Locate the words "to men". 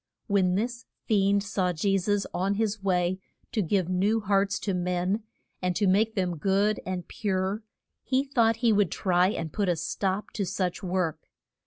4.61-5.21